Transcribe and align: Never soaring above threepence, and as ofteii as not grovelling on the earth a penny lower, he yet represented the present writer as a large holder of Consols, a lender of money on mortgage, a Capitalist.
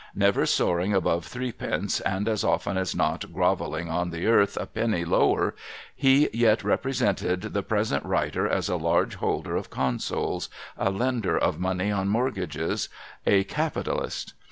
Never 0.15 0.47
soaring 0.47 0.95
above 0.95 1.25
threepence, 1.27 1.99
and 1.99 2.27
as 2.27 2.43
ofteii 2.43 2.75
as 2.75 2.95
not 2.95 3.31
grovelling 3.31 3.87
on 3.87 4.09
the 4.09 4.25
earth 4.25 4.57
a 4.59 4.65
penny 4.65 5.05
lower, 5.05 5.53
he 5.95 6.27
yet 6.33 6.63
represented 6.63 7.41
the 7.53 7.61
present 7.61 8.03
writer 8.03 8.47
as 8.47 8.67
a 8.67 8.77
large 8.77 9.13
holder 9.17 9.55
of 9.55 9.69
Consols, 9.69 10.49
a 10.75 10.89
lender 10.89 11.37
of 11.37 11.59
money 11.59 11.91
on 11.91 12.07
mortgage, 12.07 12.89
a 13.27 13.43
Capitalist. 13.43 14.33